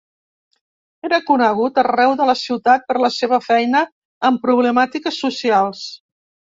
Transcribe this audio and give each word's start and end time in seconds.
Era 1.09 1.19
conegut 1.27 1.77
arreu 1.83 2.15
de 2.23 2.27
la 2.31 2.37
ciutat 2.41 2.89
per 2.89 2.99
la 3.05 3.13
seva 3.19 3.41
feina 3.51 3.87
amb 4.33 4.45
problemàtiques 4.49 5.23
socials. 5.29 5.89